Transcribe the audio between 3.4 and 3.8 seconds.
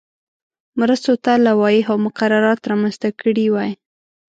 وای.